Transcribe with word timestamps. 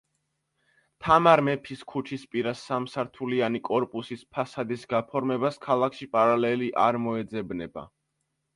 თამარ 1.07 1.41
მეფის 1.47 1.83
ქუჩისპირა 1.93 2.53
სამსართულიანი 2.61 3.61
კორპუსის 3.71 4.25
ფასადის 4.39 4.89
გაფორმებას 4.97 5.63
ქალაქში 5.69 6.11
პარალელი 6.17 6.75
არ 6.89 7.01
მოეძებნება. 7.07 7.89